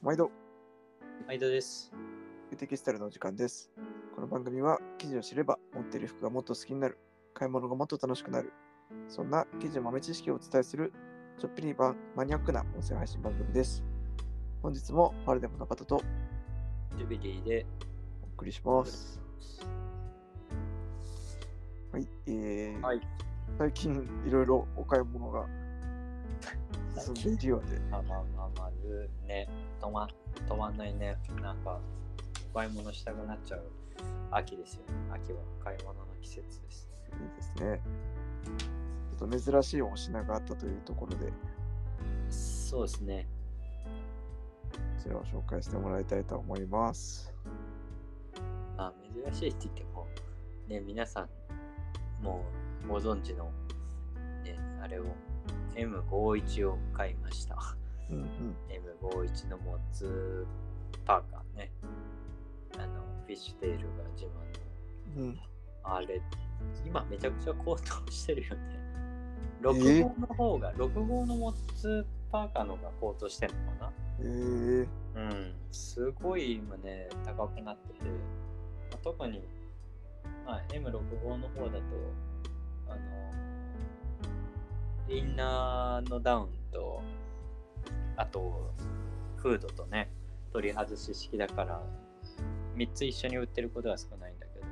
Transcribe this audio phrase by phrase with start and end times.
[0.00, 0.30] 毎度、
[1.26, 1.92] 毎度です。
[2.56, 3.68] テキスタイルのお時間です。
[4.14, 6.98] この番組は、記事を知れば、持っている服がもっと好きになる、
[7.34, 8.52] 買い物がもっと楽しくなる、
[9.08, 10.92] そんな記事豆知識をお伝えする、
[11.36, 13.82] ちょっぴりママニアックな音声配信番組です。
[14.62, 16.00] 本日もパルデムの方と
[16.96, 17.66] ジュビリーで
[18.22, 19.20] お送りします。
[21.90, 23.00] はい、えーはい
[23.58, 25.44] 最近いろいろお買い物が
[27.02, 28.37] 進んでいるようで、あまあま
[28.88, 29.48] ずね、
[29.80, 30.08] 止ま
[30.48, 31.16] 止まんないね。
[31.42, 31.78] なんか、
[32.52, 33.62] お買い物したくなっちゃう
[34.30, 34.94] 秋ですよね。
[35.12, 36.88] 秋は買い物の季節です。
[37.12, 37.80] いいですね。
[39.18, 41.32] ちょっと珍しいお品があったというところで、こ
[42.30, 43.28] そうですね。
[45.02, 47.32] ちらを紹介してもらいたいと思います。
[48.76, 48.92] まあ、
[49.24, 50.06] 珍しいって言っても、
[50.68, 51.26] ね、皆さ
[52.22, 52.44] ん、も
[52.84, 53.50] うご存知の、
[54.44, 55.04] ね、あれを、
[55.74, 57.77] M51 を買いました。
[58.10, 58.26] うんうん。
[59.02, 60.46] M51 のモッツ
[61.04, 61.70] パーカーね。
[62.76, 65.26] あの、フィッシュテールが自慢の。
[65.26, 65.38] うん、
[65.82, 66.20] あれ、
[66.86, 68.78] 今めちゃくちゃ高騰してるよね。
[69.60, 75.54] え？6号の方が、6号のモッツパーカーの方が高騰してんのかえー、なうん。
[75.72, 78.10] すごい今ね、高くなってて、ま
[78.94, 79.42] あ特に、
[80.46, 80.82] まあ、M65
[81.36, 81.82] の方だと、
[82.88, 82.98] あの、
[85.08, 87.02] インナーのダウンと、
[88.18, 88.74] あと、
[89.36, 90.10] フードとね、
[90.52, 91.82] 取り外し式だから、
[92.76, 94.66] 3つ一緒に売ってることは少ないんだけど、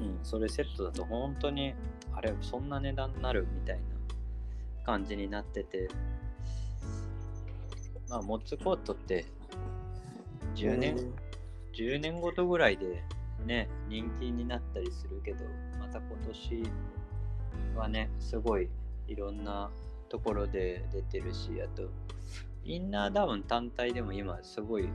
[0.00, 1.74] うん、うん、それセットだと本当に
[2.12, 3.82] あれそんな値段になるみたいな
[4.84, 5.88] 感じになってて。
[8.08, 9.24] まあモッツコートって
[10.54, 10.96] 10年、
[11.72, 13.02] 10年ごとぐらいで
[13.44, 15.44] ね人気になったりするけど
[15.80, 16.62] また今年
[17.76, 18.68] はねすごい
[19.08, 19.70] いろんな
[20.08, 21.88] ところで出てるしあと
[22.64, 24.88] インナーダウン単体でも今すごい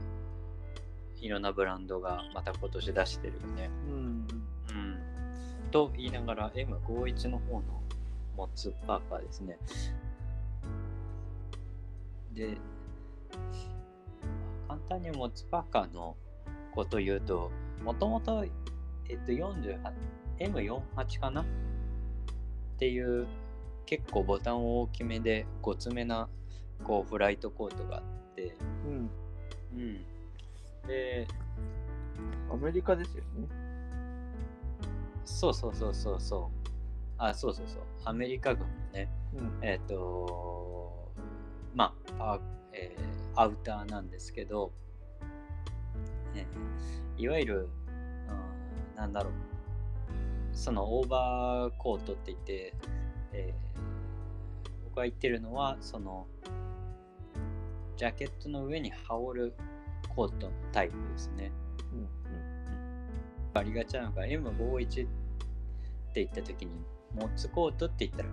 [1.20, 3.70] いろんなブランドがまた今年出してるよね。
[3.88, 4.26] うん、
[4.70, 4.98] うん。
[5.70, 7.82] と言いながら M51 の方の
[8.36, 9.58] モッツパーカーですね。
[12.32, 12.56] で、
[14.66, 16.16] 簡単にモッツパーカーの
[16.74, 17.50] こと言うと、
[17.84, 18.44] もともと、
[19.08, 19.78] えっと、48
[20.38, 21.42] M48 かな？
[21.42, 21.44] っ
[22.78, 23.26] ていう
[23.86, 26.28] 結構ボタン大きめでごつめな
[26.84, 28.54] こうフライトコートがあって、
[28.86, 29.10] うん。
[29.74, 30.04] うん。
[30.86, 31.26] で、
[32.52, 33.48] アメリカですよね。
[35.24, 36.70] そうそうそうそうそう。
[37.18, 37.82] あ、そうそうそう。
[38.04, 41.12] アメリカ軍のね、うん、えっ、と、
[41.74, 42.40] まあ、パー
[42.72, 44.72] えーアウターなんですけど、
[46.34, 46.80] えー
[47.20, 47.68] いわゆる、
[48.94, 49.32] うん、なんだろう、
[50.54, 52.74] そのオーバーコートって言って、
[53.32, 53.80] えー
[54.84, 56.26] 僕が言ってるのは、その、
[57.96, 59.54] ジャケットの上に羽織る
[60.08, 61.52] コートのタイプですね。
[61.92, 62.08] うん、
[63.58, 65.08] ありがちなのが M51 っ
[66.12, 66.72] て言った時に
[67.14, 68.28] モッツコートって言ったら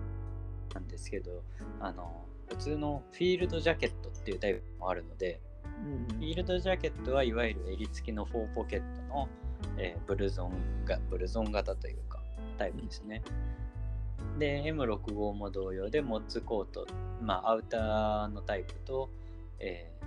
[0.74, 1.42] なんですけど
[1.80, 5.40] あの普通のフィールドジャケットっていうタイプもあるので
[5.84, 6.16] うん。
[6.16, 9.28] フィールドジャケットはいわゆる襟付きの4ポケットの、
[9.76, 12.22] えーブルゾンがブルゾン型というか
[12.56, 13.22] タイプですね
[14.38, 16.86] で M65 も同様でモッツコート
[17.20, 19.10] まあアウターのタイプと、
[19.58, 19.98] えー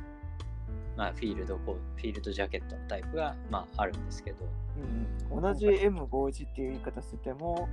[0.97, 4.45] まあ、フィールドコーフィールドジャケットのタイプが、まあ、あるんですけど。
[4.77, 7.67] うんうん、同じ M51 っていう言い方してても、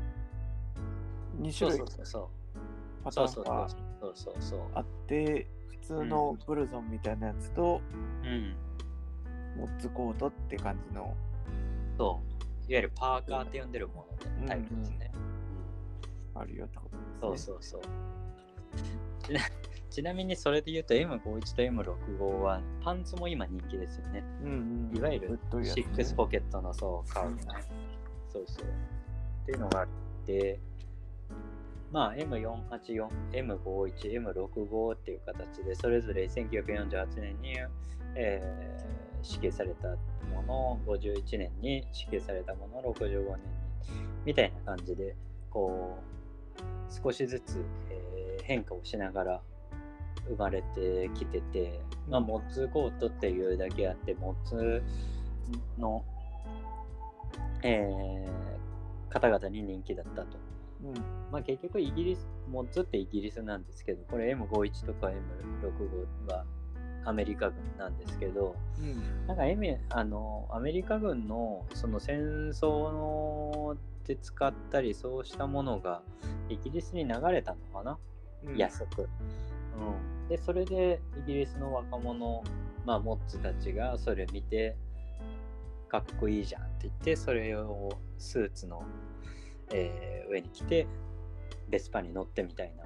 [1.40, 3.04] 2種類そうそうそうそう。
[3.04, 4.60] パタそうそうーンがそうそうそう。
[4.74, 7.80] あって、普通のブルゾンみたいなやつと、
[8.24, 8.54] うん。
[9.58, 11.14] モッツコートって感じの、
[11.96, 12.20] そ
[12.68, 12.72] う。
[12.72, 15.07] いわゆるパーカーって呼んでるもののタイプですね、
[16.40, 16.84] あるよってこ
[17.20, 17.56] とですね。
[17.56, 19.26] そうそうそう。
[19.26, 19.40] ちな
[19.90, 21.20] ちなみにそれで言うと M51
[21.56, 24.22] と M65 はパンツも今人気ですよね。
[24.42, 24.96] うんうん。
[24.96, 27.42] いわゆるシックスポケットのそうカーブね
[28.32, 28.64] そうそう。
[28.64, 29.88] っていうのがあっ
[30.26, 30.60] て
[31.90, 37.56] まあ M484、M51、M65 っていう形でそれぞれ1948年に、
[38.14, 39.88] えー支給された
[40.32, 43.36] もの51年に支給されたもの65年に
[44.24, 45.16] みたいな感じで
[45.50, 46.17] こう
[47.02, 48.18] 少しずつ、えー
[48.48, 49.42] 変化をしながら
[50.26, 54.82] 生まれてきてて、まあ、モッツコートっていうだけあってモッツ
[55.78, 56.02] の、
[57.62, 58.58] えー
[59.10, 60.38] 方々に人気だったと。
[60.84, 60.94] うん。
[61.32, 66.44] まあ、結局イギリス、モッツってイギリスなんですけど、これ M51 とか M65 は
[67.04, 69.26] アメリカ軍なんですけど、うん。
[69.26, 76.02] なんか M あのアメリカ軍のその戦争ので使ったりそうしたものが
[76.48, 77.98] イギリスに流れたのかな、
[78.44, 79.02] うん、安く。
[79.02, 79.04] う
[80.24, 80.28] ん。
[80.28, 82.42] でそれでイギリスの若者、
[82.84, 84.76] まあ、モッツたちがそれ見て
[85.88, 88.82] かっこいいじゃんって言ってそれをスーツの、
[89.72, 90.86] えー上に着て
[91.68, 92.84] ベスパに乗ってみたいな、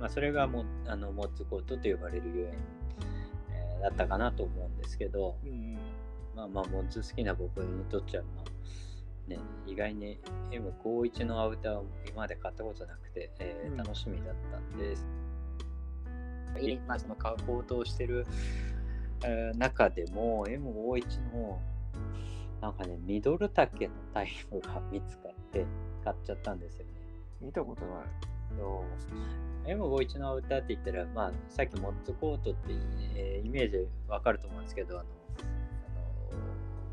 [0.00, 5.78] まあ、それがもあのモッツコートと呼ばれるゆえん、えーだったかなと思うんですけど、うんうん
[6.34, 10.18] まあまあモッツ好きな僕にとっちゃまあね意外に
[10.50, 15.06] M51 のアウターを今まで買ったことなくて、えーうん楽しみだったんです。
[16.60, 18.26] 今その買う高騰してる、
[19.24, 21.58] えー中でも M51 の
[22.60, 25.66] なんかねミドル丈のタイプが見つかって
[26.04, 26.92] 買っちゃったんですよね。
[27.40, 28.35] 見たことない。
[28.56, 29.68] そう。
[29.68, 32.72] M51 のアウターって言ったら、まあ、さっきモッツコートって、
[33.16, 35.08] えーイメージわかると思うんですけど、あの、
[36.30, 36.38] あの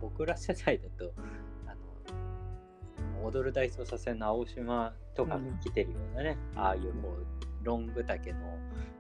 [0.01, 1.13] 僕ら世代だと、
[1.67, 1.75] あ
[3.21, 8.39] の、踊る大捜査線の青島とかうん着てるようなね、ああいうこう、ロング丈の、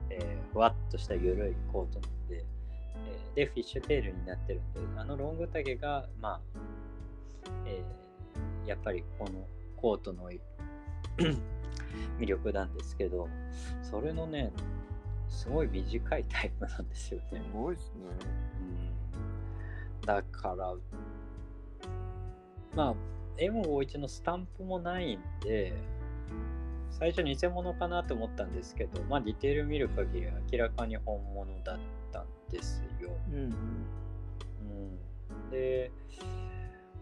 [0.09, 2.45] えーふわっとした緩いコートなんで、
[3.07, 6.41] えーで、フィッシュテールになってるんで、あのロング丈が、まあ、
[7.65, 9.45] えーやっぱりこの
[9.75, 10.29] コートの
[12.19, 13.27] 魅力なんですけど、
[13.81, 14.51] それのね、
[15.29, 17.25] すごい短いタイプなんですよね。
[17.31, 17.93] すごいですね。
[20.01, 20.75] うん、だから、
[22.75, 22.95] まあ、
[23.37, 25.73] M51 のスタンプもないんで、
[26.91, 31.79] 最初偽物かなと思ったんですけど、まあ、ディテール見る限り明らかに本物だっ
[32.11, 33.09] たんですよ。
[33.31, 33.49] うんうん。
[35.41, 35.91] うん、で、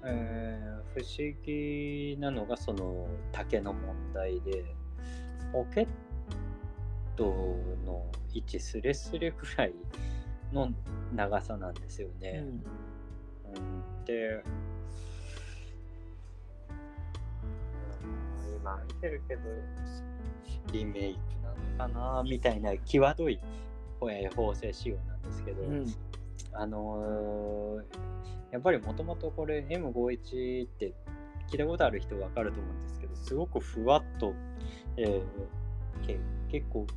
[0.04, 4.66] えー不思議なのがその丈の問題で
[5.52, 5.88] ポケッ
[7.16, 7.26] ト
[7.86, 9.74] の位置スレスレぐらい
[10.54, 10.70] の
[11.14, 12.44] 長さなんですよね。
[13.56, 14.42] うん、でうん
[18.62, 19.42] 今見てるけど
[20.72, 21.20] リメイク
[21.78, 23.40] なのかなみたいな際どい
[24.10, 25.86] えー縫製仕様なんですけど、うん。
[26.54, 28.12] あのー
[28.52, 30.94] やっぱりもともとこれ M51 って
[31.50, 34.34] 聞いたことある人わかると思うんですけど、すごくふわっと、
[34.98, 35.22] えー
[36.06, 36.88] け結構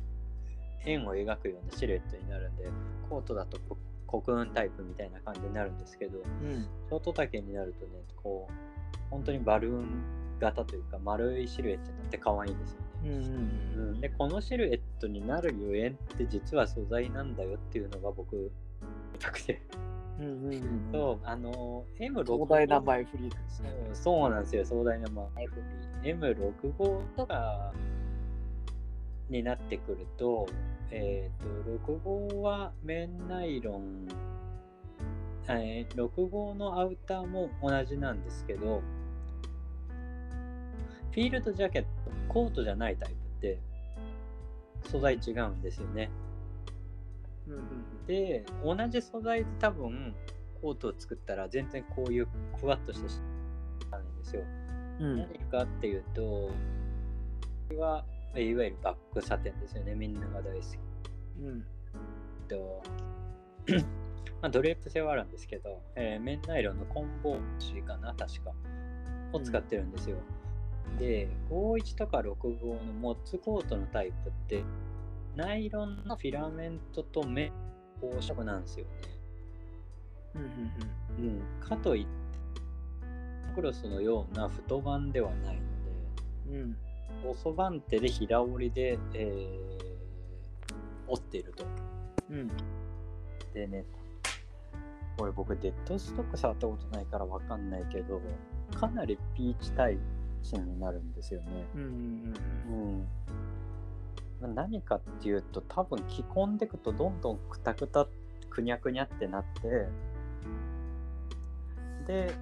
[0.85, 2.65] 円を描くようなシルエットになるんで、
[3.09, 3.77] コートだとこ
[4.07, 6.61] コクーンタイプみたいな感じになるんですけど、うん。
[6.61, 10.03] ショート丈になるとね、こう、本当にバルーン
[10.39, 12.85] 型というか丸いシルエットになって可愛いんですよね。
[13.05, 13.13] うん。
[13.13, 18.51] うん、でこのシルエットになるゆえんって実は素材なんだよっていうのが僕
[19.19, 19.79] たくてうん。
[19.79, 19.81] うん。
[19.81, 19.94] うん。
[20.91, 23.69] そうあの M6 壮大な前振りですね。
[23.93, 25.63] そうなんですよ壮大な前振
[26.03, 27.73] り M65 とか
[29.29, 30.47] になってくると
[30.91, 34.07] えっ、と65は綿ナイロン
[35.47, 38.81] えー65のアウターも同じなんですけど
[41.11, 41.87] フィールドジャケット
[42.27, 43.59] コートじゃないタイプって
[44.89, 46.09] 素材違うんですよね。
[48.07, 50.15] で同じ素材で多分
[50.61, 52.27] コートを作ったら全然こういう
[52.59, 53.19] ふわっとしたし
[53.91, 54.17] ないん。
[54.19, 54.43] ですよ、
[54.99, 55.17] うん。
[55.17, 56.51] 何かっていうとこ
[57.69, 58.05] れは
[58.35, 59.95] いわゆるバックサテンですよね。
[59.95, 60.77] みんなが大好き。
[61.41, 61.65] うん。
[62.47, 62.83] と
[64.41, 68.51] まあ、ドレープ性はあるんですけど、えー、綿ナイロンのコンボ紙かな確か。
[69.33, 70.17] を使ってるんですよ、
[70.99, 74.63] で51とか65のモッツコートのタイプって
[75.35, 77.51] ナイロンのフィラメントと綿
[78.01, 78.91] 光色なんですよね
[81.19, 81.41] うん。
[81.59, 82.11] かといって
[83.53, 85.61] クロスのような太版ではないの
[86.51, 86.77] でうん。
[87.23, 89.75] 細番手で平織りで、えー
[91.07, 91.65] 折っていると
[92.29, 92.47] うん。
[93.53, 93.85] でね、
[95.17, 98.21] これ僕デッドストック触ったことないからわかんないけど、
[98.73, 99.97] かなりピーチタイ
[100.51, 101.65] プになるんですよね。
[101.75, 101.81] うん。
[101.81, 101.89] うん。
[101.89, 101.91] う
[102.97, 103.07] ん。
[104.41, 108.07] まあ何かっていうと、多分着込んでくとどんどんくたくた、
[108.49, 109.87] くにゃくにゃってなって、
[112.07, 112.33] で、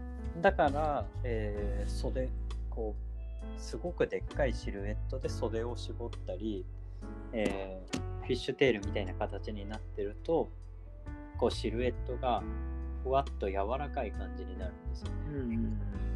[0.42, 2.30] だから、えー袖、
[2.70, 6.66] こう、すごくでっかいシルエットで袖を絞ったり、
[7.32, 10.50] えーフィッシュテールみたいな形になってると
[11.38, 12.42] こうシルエットが
[13.04, 15.16] ふわっと柔らかい感じになるんですよね。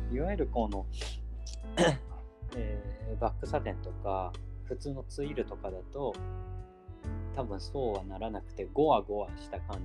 [0.09, 0.15] うん。
[0.15, 0.85] いわゆるこの、
[2.55, 4.31] えーバックサテンとか
[4.67, 6.13] 普通のツイルとかだと
[7.35, 9.83] 多分そうはならなくてゴワゴワした感じ、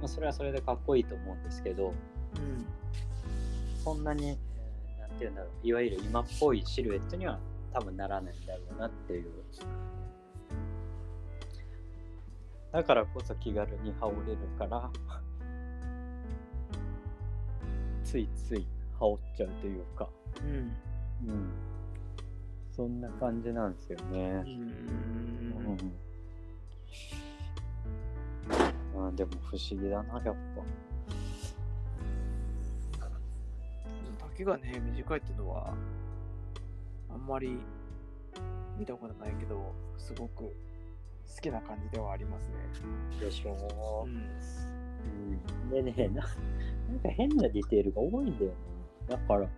[0.00, 2.66] まあ、それはそれでかっこいいと思うんですけどうん。
[3.82, 7.38] そんなに、えーなんていうんだろういわゆる今っぽいシルエットには
[7.72, 9.26] 多分ならないんだろうなっていう
[12.72, 14.90] だからこそ気軽に羽織れるから
[18.04, 18.66] ついつい
[18.98, 20.08] 羽織っちゃうというか
[20.42, 21.30] うん。
[21.30, 21.48] うん
[22.76, 24.44] そんな感じなんですよね
[28.94, 29.16] うん。
[29.16, 30.34] でも不思議だな、やっ
[34.36, 35.72] 丈がね、短いっていうのは、
[37.08, 37.58] あんまり
[38.78, 40.52] 見たことないけど、すごく好
[41.40, 42.54] きな感じではありますね。
[43.18, 43.24] ぱ。
[43.24, 44.08] でしょう。
[44.08, 44.36] ん。
[45.72, 46.28] うん、でねな、な
[46.96, 48.52] んか変なディテールが多いんだよ
[49.08, 49.16] な。
[49.16, 49.48] だから、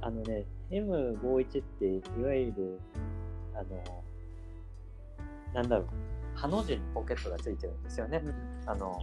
[0.00, 2.80] あのね、M51 っていわゆる、
[3.54, 4.04] あの、
[5.54, 5.86] なんだろう、
[6.38, 8.22] ハの字にポケットがついてるんですよね。
[8.66, 9.00] あの、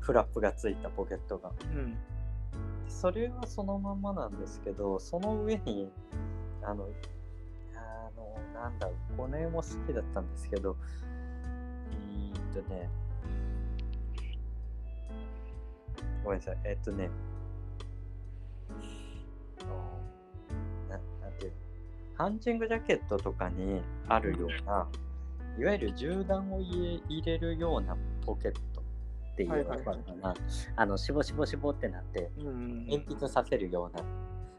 [0.00, 1.50] フラップがついたポケットが。
[1.74, 1.96] うん。
[2.88, 5.90] それはそのままなんですけど、その上に、
[6.62, 6.88] あの、
[7.74, 10.76] あの、なんだろう、これも好きだったんですけど、
[11.90, 12.88] えーっとね、
[16.24, 17.08] ごめんなさい、えーっとね、
[22.18, 24.88] ハンチングジャケットとかにあるような、
[25.56, 27.96] いわゆる銃弾を入れるような
[28.26, 30.34] ポケットっていうのかな、
[30.74, 32.86] あの、しぼしぼしぼってなって、うん。
[32.86, 34.04] 鉛筆させるような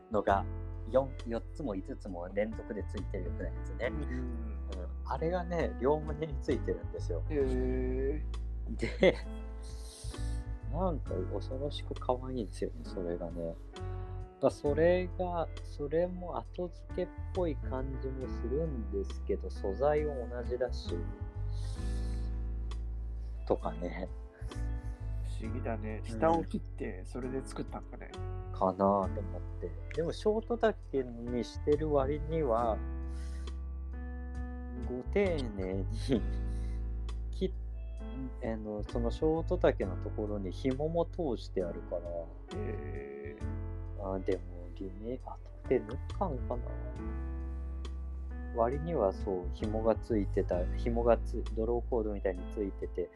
[0.09, 0.45] のが
[0.91, 3.97] 4, 4つも5つも連続でついてるようなやつね、うん。
[3.97, 4.33] うん、
[5.05, 8.23] あれがね両胸についてるんですよへえ。
[8.77, 9.17] で
[10.71, 13.55] なんか恐ろしく可愛いんですよねそれがね
[14.41, 20.93] だそれがそれも後付けっぽい感じもするんですけど素材は同じだし
[23.47, 24.07] とかね
[25.39, 26.01] 不思議だね。
[26.05, 28.11] 下を切って、それで作ったんかね。
[28.59, 29.09] かなと思っ
[29.61, 30.75] てでもショート丈
[31.31, 32.77] にしてる割には
[34.85, 35.85] ご丁寧に
[37.31, 37.51] 切っ
[38.43, 42.05] あのそのショート丈のところに紐も通してあるからへ
[42.57, 43.37] え。
[44.01, 44.41] あでも
[44.79, 45.37] リメイク後
[45.67, 46.61] で縫ったんかな。
[48.55, 53.09] 割にはそう紐がついてた紐がつドローコードみたいについてて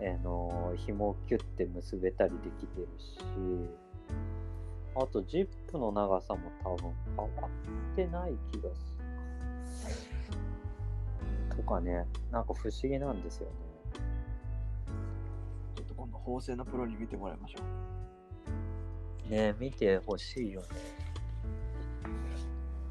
[0.00, 3.18] あの紐をキュッて結べたりできてるし。
[4.96, 7.48] あとジップの長さも多分変わ
[7.92, 8.98] ってない気がす
[11.50, 12.06] るとかね。
[12.32, 13.52] なんか不思議なんですよね。
[15.76, 17.62] ちょっと今度、縫製のプロに見てもらいましょう。
[19.30, 20.66] ね見てほしいよね。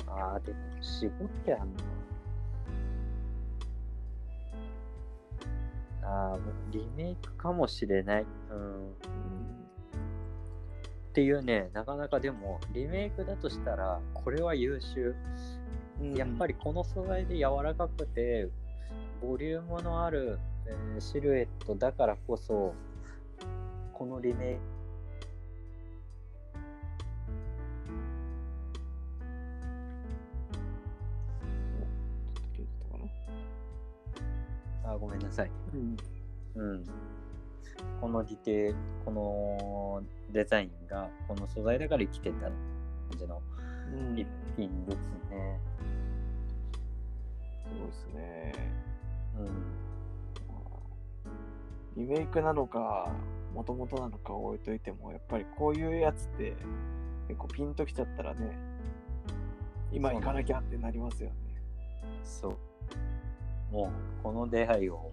[0.08, 1.84] ああ、でも絞ってあんな。
[6.02, 6.40] ああ、
[6.72, 8.26] リメイクかもしれない。
[8.52, 8.90] うん。
[11.10, 15.16] っていうね、なかなかでも、リメイクだとしたら、これは優秀。
[16.02, 18.48] うんやっぱりこの素材で柔らかくて、
[19.22, 22.74] ボリュームのある、えーシルエットだからこそ、
[23.94, 24.60] このリメイク
[34.92, 35.52] あ、ごめんなさい。
[35.74, 35.98] うん。
[36.56, 36.84] うん。
[38.02, 38.74] このディテ
[39.06, 42.52] このデザインが、この素材だから生きてた感
[43.18, 43.42] じの
[43.92, 44.96] うん、一品です
[45.32, 45.60] ね。
[47.64, 48.54] すごいですね。
[49.40, 49.80] うん。
[52.04, 53.12] リメイクなのか、
[53.54, 56.56] もともとなのか置いといても、やっぱりこういうやつって、
[57.28, 58.58] 結構ピンときちゃったらね、
[59.92, 61.36] 今行かなきゃってなりますよね。
[62.24, 62.58] そう。
[63.72, 65.12] もう、この出会いを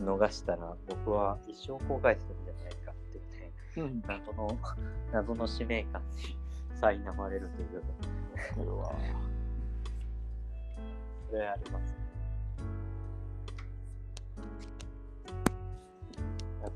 [0.00, 4.02] 逃したら、僕は一生後悔するんじゃないかっていうね、うん。
[4.06, 4.58] 謎の、
[5.12, 6.36] 謎の使命感に
[6.80, 7.82] 苛まれるという、
[8.54, 8.94] これは。
[11.30, 12.06] それありますね。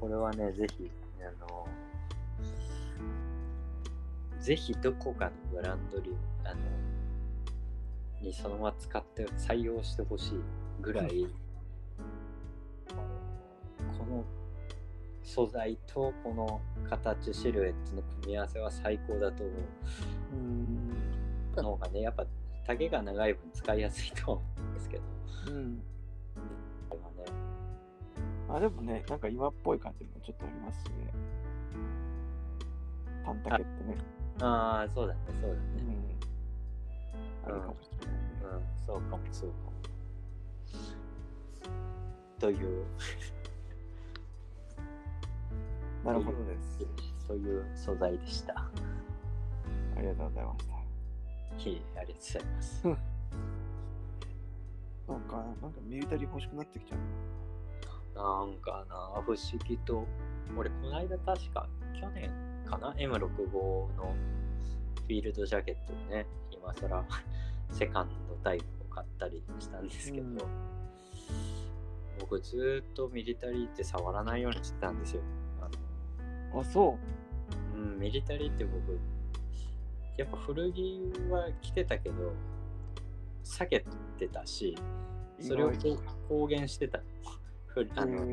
[0.01, 1.69] これはね、ぜひ、あの、
[4.41, 6.61] ぜひどこかのブランドリあの
[8.21, 10.41] にそのまま使って採用してほしい
[10.81, 11.27] ぐらい、
[13.99, 14.25] この
[15.23, 19.57] 素材とこの形、シルエットの組み合わせは最高だと思う。
[20.35, 20.91] うん。
[21.57, 22.27] の方がね、やっぱ
[22.67, 25.03] 丈が長い分使いやすいと思うんですけど、
[25.49, 25.83] うん。
[26.89, 27.33] これはね、
[28.49, 31.12] あ、でもね、なんか今っぽい感じもちょっとありますしね。
[33.25, 33.97] タンタケってね。
[34.41, 35.61] ああ、そうだね、そうだね。
[35.79, 36.10] うん。
[37.45, 38.21] あるかもしれないね。
[38.43, 39.71] うん、そうかも、そうかも。
[42.39, 42.85] という、
[46.05, 46.79] なるほどです。
[47.27, 48.55] そういう素材でした。
[49.97, 50.75] ありがとうございました。
[51.71, 52.89] いえ、ありがとうございます。
[55.11, 56.99] なんか、なんかミリタリー欲しくなってきちゃう。
[58.15, 60.07] なんかな、不思議と、
[60.57, 61.69] 俺、この間確か、
[62.01, 62.31] 去年
[62.65, 64.15] かな、M65 の
[64.97, 66.27] フィールドジャケットをね、
[66.61, 67.05] 今更、
[67.71, 70.49] セカンドタイプを買ったりしたんですけど、うん僕
[72.21, 75.23] 僕ずっとミリタリーって触らないようにしてたんですよ。
[75.59, 76.99] あのあ、そ
[77.75, 78.99] うん、ミリタリーって僕、
[80.19, 82.33] やっぱ古着は着てたけど、
[83.43, 83.85] 避け
[84.19, 84.76] てたし、
[85.40, 85.43] う。
[85.43, 85.73] それを
[86.29, 87.00] 公言してた。
[87.67, 88.26] ふあの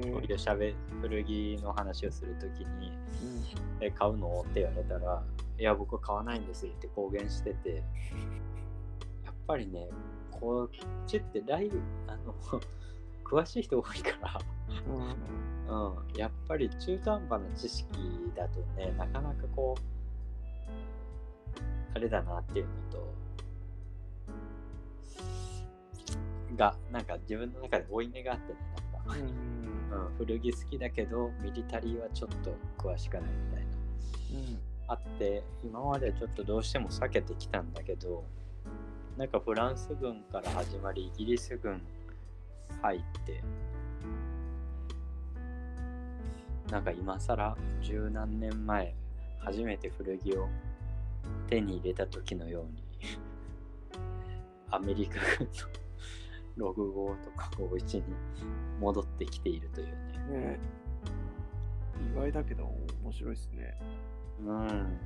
[1.02, 2.96] 古着の話をするときに、うん
[3.80, 4.42] え、買うの？
[4.42, 5.24] って言われたら、
[5.60, 7.84] いや、僕買わないんですって公言してて、
[9.26, 9.88] やっぱりね、
[10.32, 12.36] こっちってライブ、あの、
[13.26, 14.40] 詳しい人多いから、
[14.88, 15.38] うん。
[15.68, 17.88] うん、やっぱり中途半端な知識
[18.36, 19.82] だとね、なかなかこう、
[21.96, 23.08] あれだなっていうのと、
[26.56, 28.60] が、なんか自分の中で負い目があってね、
[28.94, 34.67] なんか、うんうん、古着好きだけど、ミリタリーはちょっと詳しくないみたいな。
[34.88, 38.24] あって、今までちょっとどうしても避けてきたんだけど、
[39.18, 41.82] なんかフランス軍から始まり、イギリス軍
[42.82, 43.44] 入って、
[46.72, 48.96] なんか今更十何年前、
[49.40, 50.48] 初めて古着を
[51.48, 52.84] 手に入れた時のように、
[54.72, 55.48] アメリカ軍
[56.58, 58.04] の6号とか51に
[58.80, 59.88] 戻ってきているという
[60.32, 60.38] ね。
[60.38, 60.60] ね
[62.14, 62.66] 意外だけど
[63.04, 63.80] 面白いですね。
[64.46, 65.00] うん、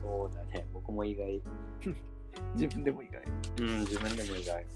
[0.00, 0.66] そうだね。
[0.72, 1.40] 僕も意外。
[2.54, 3.22] 自分でも意外。
[3.60, 4.66] うん、自分でも意外。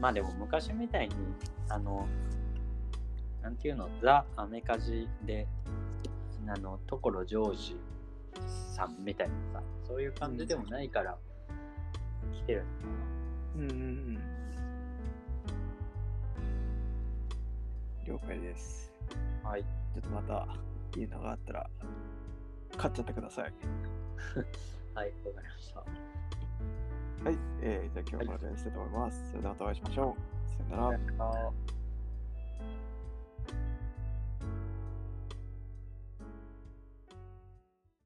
[0.00, 1.14] まあでも昔みたいに、
[1.68, 2.06] あの、
[3.42, 5.46] なんていうの、ザ・アメカジで、
[6.46, 7.76] あの、所ジョージ
[8.74, 11.16] さんみたいなさ、そういう感じでもないから、
[12.32, 12.68] 来てるのか
[13.56, 14.18] うんうんうん。
[18.06, 18.92] 了解です。
[19.42, 19.50] な。
[19.50, 19.64] はい。
[19.94, 20.48] ちょっとまた
[20.98, 21.70] いいのがあったら
[22.76, 23.52] 買っちゃってください。
[24.94, 25.80] はい、わかりました。
[25.80, 25.86] は
[27.30, 29.28] い、えー、じゃあ今日はこれでしたいと思います。
[29.30, 30.68] それではまたお会いしましょう。
[30.68, 31.24] さよなら。
[31.24, 31.52] あ